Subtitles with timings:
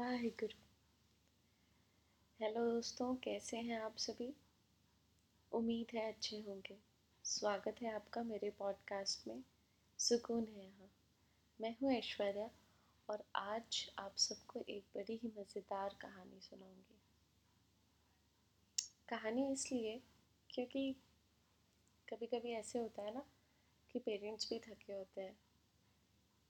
[0.00, 0.58] Waheguru.
[2.40, 4.34] Hello दोस्तों, कैसे हैं आप सभी?
[5.52, 6.78] उम्मीद है अच्छे होंगे।
[7.24, 9.44] स्वागत है आपका मेरे पॉडकास्ट में।
[9.98, 10.90] सुकून है यहाँ।
[11.60, 12.50] मैं हूँ ऐश्वर्या
[13.10, 16.98] और आज आप सबको एक बड़ी ही मज़ेदार कहानी सुनाऊँगी।
[19.08, 20.02] कहानी इसलिए
[20.50, 20.96] क्योंकि
[22.08, 23.24] कभी कभी ऐसे होता है ना
[23.90, 25.38] कि पेरेंट्स भी थके होते हैं।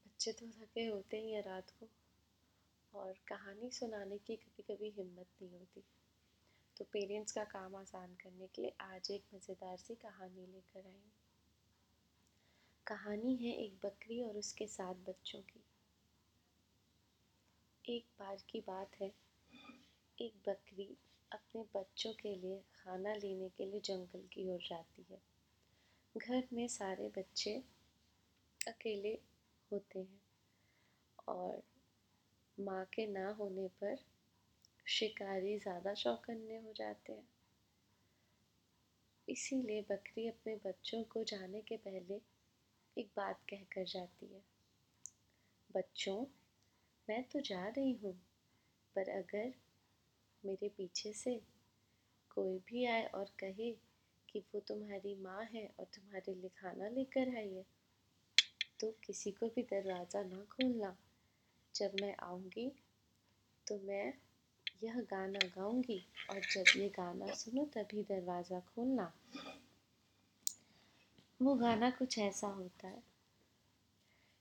[0.07, 1.89] बच्चे तो थके होते ही हैं रात को।
[2.95, 5.83] और कहानी सुनाने की कभी कभी हिम्मत नहीं होती।
[6.77, 11.03] तो पेरेंट्स का काम आसान करने के लिए आज एक मज़ेदार सी कहानी लेकर आई
[12.87, 15.65] कहानी है एक बकरी और उसके सात बच्चों की।
[17.85, 19.13] एक बार की बात है,
[20.19, 20.97] एक बकरी
[21.33, 25.21] अपने बच्चों के लिए खाना लेने के लिए जंगल की ओर जाती है।
[26.17, 27.63] घर में सारे बच्चे
[28.69, 29.19] अकेले
[29.73, 30.21] होते हैं
[31.29, 31.63] और
[32.61, 33.97] माँ के ना होने पर
[34.91, 37.29] शिकारी ज़्यादा चौकन्ने हो जाते हैं।
[39.29, 42.21] इसीलिए बकरी अपने बच्चों को जाने के पहले
[42.97, 44.43] एक बात कह कर जाती है,
[45.71, 46.17] बच्चों,
[47.09, 48.13] मैं तो जा रही हूँ,
[48.97, 49.53] पर अगर
[50.45, 51.41] मेरे पीछे से
[52.31, 53.71] कोई भी आए और कहे
[54.29, 57.65] कि वो तुम्हारी माँ है और तुम्हारे लिए खाना लेकर आई है
[58.81, 60.97] तो किसी को भी दरवाज़ा ना खोलना।
[61.75, 62.73] जब मैं आऊँगी
[63.67, 64.15] तो मैं
[64.85, 69.13] यह गाना गाऊँगी और जब ये गाना सुनो, तभी दरवाज़ा खोलना।
[71.43, 73.03] वो गाना कुछ ऐसा होता है।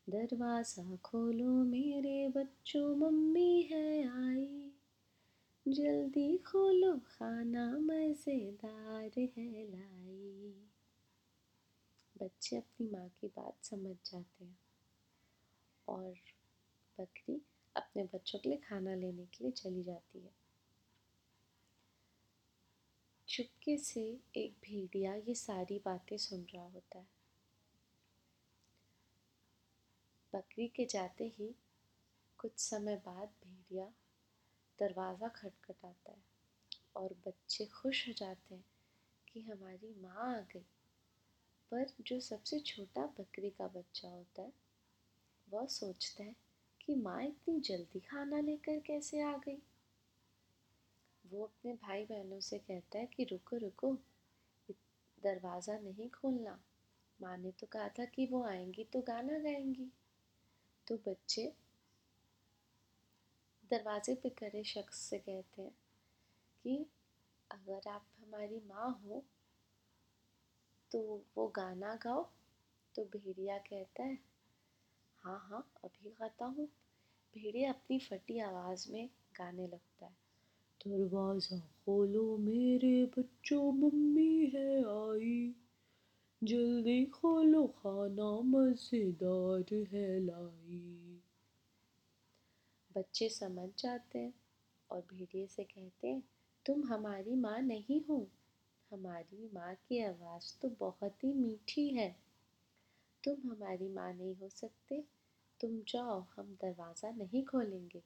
[0.09, 4.71] दरवाज़ा खोलो, मेरे बच्चों, मम्मी है आई।
[5.67, 10.55] जल्दी खोलो, खाना मज़ेदार है लाई।
[12.21, 14.59] बच्चे अपनी माँ की बात समझ जाते हैं
[15.87, 16.13] और
[16.99, 17.41] बकरी
[17.75, 20.31] अपने बच्चों के लिए खाना लेने के लिए चली जाती है।
[23.27, 27.07] चुपके से एक भेड़िया ये सारी बातें सुन रहा होता है।
[30.33, 31.55] बकरी के जाते ही
[32.37, 33.85] कुछ समय बाद भेड़िया
[34.79, 36.23] दरवाज़ा खटखटाता है
[36.95, 38.65] और बच्चे खुश हो जाते हैं
[39.27, 40.65] कि हमारी माँ आ गई।
[41.71, 44.53] पर जो सबसे छोटा बकरी का बच्चा होता है,
[45.49, 46.48] वह सोचता है
[46.89, 49.57] कि माँ इतनी जल्दी खाना लेकर कैसे आ गई?
[51.25, 53.91] वो अपने भाई बहनों से कहता है कि रुको रुको
[55.23, 56.57] दरवाज़ा नहीं खोलना।
[57.21, 59.87] माँ ने तो कहा था कि वो आएँगी तो गाना गाएँगी।
[60.87, 61.43] तो बच्चे
[63.71, 65.71] दरवाजे पे खड़े शख्स से कहते हैं
[66.63, 66.85] कि
[67.51, 69.23] अगर आप हमारी माँ हो
[70.91, 72.27] तो वो गाना गाओ
[72.95, 74.28] तो भेड़िया कहता है
[75.23, 76.65] हाँ हाँ अभी गाता हूँ।
[77.33, 79.09] भेड़िया अपनी फटी आवाज़ में
[79.39, 80.15] गाने लगता है।
[80.81, 85.55] दरवाज़ा खोलो, मेरे बच्चों, मम्मी है आई।
[86.41, 90.83] जल्दी खोलो, खाना मज़ेदार है लाई।
[92.95, 94.33] बच्चे समझ जाते हैं
[94.89, 96.23] और भेड़िए से कहते हैं,
[96.65, 98.17] तुम हमारी माँ नहीं हो।
[98.91, 102.09] हमारी माँ की आवाज़ तो बहुत ही मीठी है।
[103.23, 105.03] तुम हमारी माँ नहीं हो सकते।
[105.61, 108.03] तुम जाओ, हम दरवाज़ा नहीं खोलेंगे।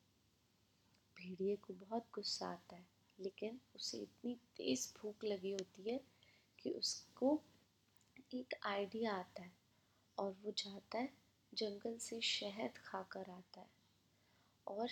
[1.18, 2.88] भेड़िए को बहुत गुस्सा आता है,
[3.20, 6.02] लेकिन उसे इतनी तेज़ भूख लगी होती है
[6.60, 7.42] कि उसको
[8.34, 9.52] एक आइडिया आता है
[10.18, 11.14] और वो जाता है,
[11.54, 13.70] जंगल से शहद खाकर आता है।
[14.68, 14.90] और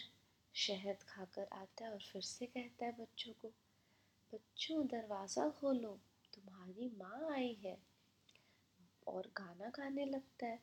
[0.54, 3.48] शहद खाकर आता है और फिर से कहता है बच्चों को,
[4.34, 6.00] बच्चों, दरवाज़ा खोलो,
[6.34, 7.91] तुम्हारी माँ आई है।
[9.12, 10.60] और गाना गाने लगता है।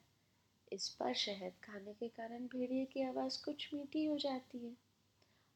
[0.73, 4.77] इस बार शहद खाने के कारण भेड़िए की आवाज़ कुछ मीठी हो जाती है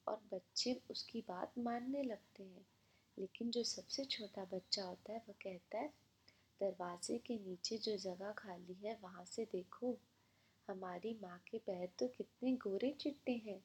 [0.09, 2.67] और बच्चे उसकी बात मानने लगते हैं।
[3.19, 5.89] लेकिन जो सबसे छोटा बच्चा होता है, वह कहता है,
[6.61, 9.97] दरवाजे के नीचे जो जगह खाली है, वहाँ से देखो।
[10.69, 13.65] हमारी माँ के पैर तो कितने गोरे चिट्टे हैं।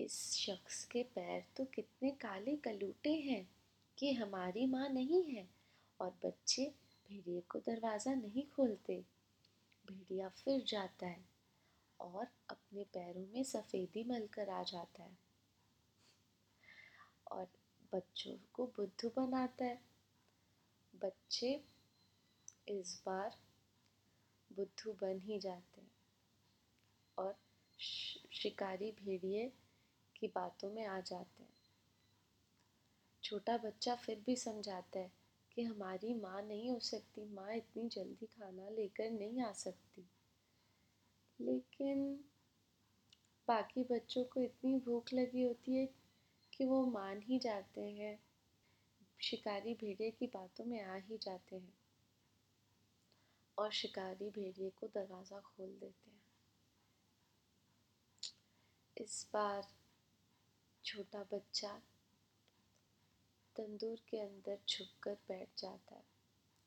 [0.00, 3.50] इस शख्स के पैर तो कितने काले कलूटे हैं
[3.98, 5.48] कि हमारी माँ नहीं है
[6.00, 6.74] और बच्चे
[7.10, 8.94] भेड़िए को दरवाज़ा नहीं खोलते।
[9.84, 11.24] भेड़िया फिर जाता है
[12.00, 15.18] और अपने पैरों में सफ़ेदी मल कर आ जाता है।
[17.32, 17.48] और
[17.94, 19.80] बच्चों को बुद्धू बनाता है।
[20.94, 21.64] बच्चे
[22.68, 23.36] इस बार
[24.50, 25.90] बुद्धू बन ही जाते हैं
[27.18, 27.36] और
[28.32, 29.52] शिकारी भेड़िए
[30.16, 31.54] की बातों में आ जाते हैं।
[33.22, 35.19] छोटा बच्चा फिर भी समझाता है
[35.54, 40.06] कि हमारी माँ नहीं हो सकती, माँ इतनी जल्दी खाना लेकर नहीं आ सकती।
[41.40, 42.24] लेकिन
[43.48, 45.86] बाकी बच्चों को इतनी भूख लगी होती है
[46.52, 48.18] कि वो मान ही जाते हैं,
[49.20, 51.72] शिकारी भेड़िए की बातों में आ ही जाते हैं
[53.58, 56.20] और शिकारी भेड़िए को दरवाज़ा खोल देते हैं।
[58.96, 59.66] इस बार
[60.84, 61.80] छोटा बच्चा
[63.56, 66.04] तंदूर के अंदर छुप कर बैठ जाता है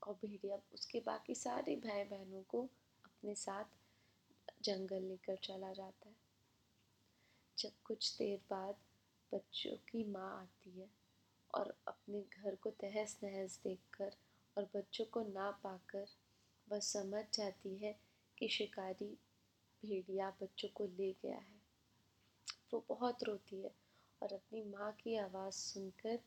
[0.01, 2.63] और भेड़िया उसके बाकी सारे भाई बहनों को
[3.05, 3.65] अपने साथ
[4.63, 6.15] जंगल लेकर चला जाता है।
[7.57, 8.75] जब कुछ देर बाद
[9.31, 10.89] बच्चों की माँ आती है
[11.53, 14.11] और अपने घर को तहस नहस देखकर
[14.57, 16.07] और बच्चों को ना पाकर,
[16.71, 17.95] वह समझ जाती है
[18.37, 19.17] कि शिकारी
[19.85, 21.61] भेड़िया बच्चों को ले गया है।
[22.73, 23.71] वो बहुत रोती है
[24.21, 26.19] और अपनी माँ की आवाज़ सुनकर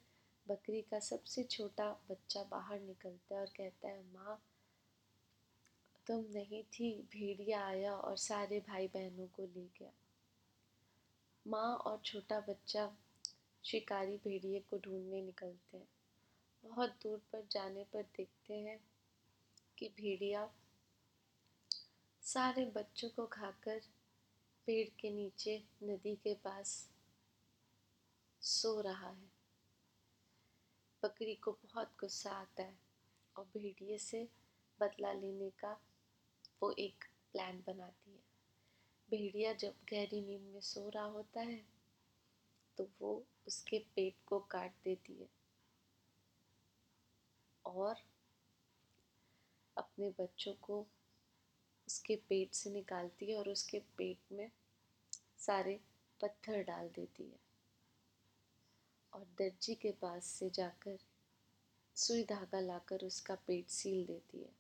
[0.49, 4.43] बकरी का सबसे छोटा बच्चा बाहर निकलता है और कहता है, माँ,
[6.07, 9.91] तुम नहीं थी, भेड़िया आया और सारे भाई बहनों को ले गया।
[11.47, 12.97] माँ और छोटा बच्चा
[13.65, 15.89] शिकारी भेड़िए को ढूँढने निकलते हैं।
[16.65, 18.81] बहुत दूर पर जाने पर देखते हैं
[19.79, 20.51] कि भेड़िया
[22.23, 23.81] सारे बच्चों को खाकर
[24.67, 26.91] पेड़ के नीचे, नदी के पास
[28.43, 29.36] सो रहा है।
[31.07, 32.79] बकरी को बहुत गुस्सा आता है
[33.37, 34.27] और भेड़िए से
[34.81, 35.71] बदला लेने का
[36.63, 38.25] वो एक प्लान बनाती है।
[39.09, 41.61] भेड़िया जब गहरी नींद में सो रहा होता है
[42.79, 43.13] तो वो
[43.47, 45.29] उसके पेट को काट देती है
[47.65, 48.03] और
[49.77, 50.85] अपने बच्चों को
[51.89, 54.51] उसके पेट से निकालती है और उसके पेट में
[55.39, 55.81] सारे
[56.21, 57.46] पत्थर डाल देती है।
[59.17, 60.99] और दर्जी के पास से जाकर
[61.97, 64.51] सुई धागा लाकर उसका पेट सील देती है।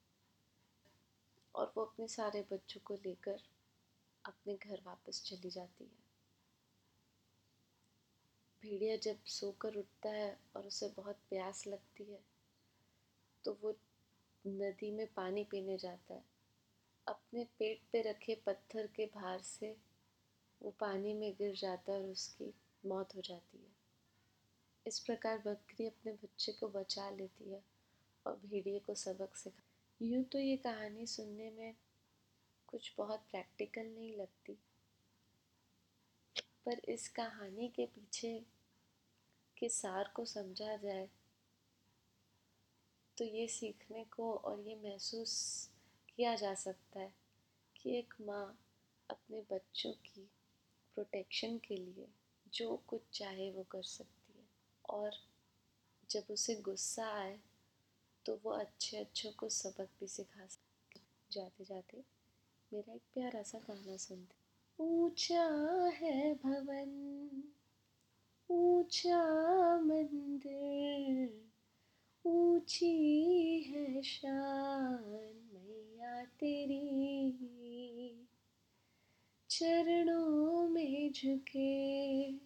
[1.55, 3.43] और वो अपने सारे बच्चों को लेकर
[4.25, 6.05] अपने घर वापस चली जाती है।
[8.63, 12.21] भेड़िया जब सोकर उठता है और उसे बहुत प्यास लगती है
[13.45, 13.75] तो वो
[14.45, 16.25] नदी में पानी पीने जाता है।
[17.07, 19.77] अपने पेट पे रखे पत्थर के भार से
[20.61, 22.53] वो पानी में गिर जाता है और उसकी
[22.85, 23.76] मौत हो जाती है।
[24.87, 27.63] इस प्रकार बकरी अपने बच्चे को बचा लेती है
[28.27, 29.63] और भेड़िए को सबक सिखा।
[30.01, 31.75] यूँ तो ये कहानी सुनने में
[32.69, 34.57] कुछ बहुत प्रैक्टिकल नहीं लगती।
[36.67, 38.45] पर इस कहानी के पीछे
[39.57, 41.09] के सार को समझा जाए
[43.19, 45.35] तो ये सीखने को और ये महसूस
[46.09, 47.13] किया जा सकता है
[47.77, 48.59] कि एक माँ
[49.11, 50.29] अपने बच्चों की
[50.97, 52.09] प्रोटेक्शन के लिए
[52.55, 54.26] जो कुछ चाहे वो कर सकती
[54.91, 55.11] और
[56.11, 57.41] जब उसे गुस्सा आए
[58.27, 61.01] तो वो अच्छे अच्छों को सबक भी सिखा सकते
[61.33, 62.05] जाते जाते
[62.73, 67.43] मेरा एक प्यारा सा गाना सुनते। ऊँचा है भवन,
[68.51, 71.45] ऊँचा मंदिर,
[72.25, 78.27] ऊँची है शान मैया तेरी।
[79.51, 82.46] चरणों में झुके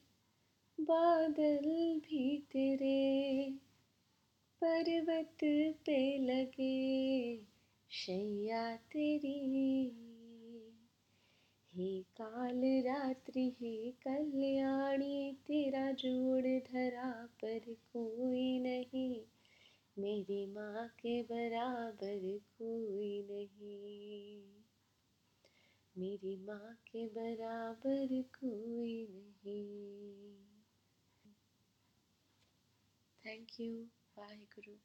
[0.80, 3.50] बादल भी तेरे
[4.64, 5.38] पर्वत
[5.86, 7.36] पे लगे,
[7.90, 9.96] शैया तेरी
[11.74, 19.20] हे काल रात्रि हे कल्याणी, तेरा जोड़ धरा पर कोई नहीं,
[19.98, 24.42] मेरी माँ के बराबर कोई नहीं।
[25.98, 30.49] मेरी माँ के बराबर कोई नहीं।
[33.24, 33.88] Thank you.
[34.16, 34.76] Vaheguru.